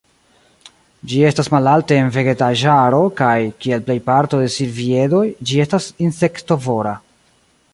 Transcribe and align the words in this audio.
Ĝi 1.09 1.19
estas 1.31 1.49
malalte 1.55 1.99
en 2.03 2.07
vegetaĵaro, 2.15 3.01
kaj, 3.19 3.35
kiel 3.65 3.83
plej 3.91 3.99
parto 4.09 4.41
de 4.45 4.49
silviedoj, 4.57 5.23
ĝi 5.51 5.63
estas 5.67 5.91
insektovora. 6.07 6.97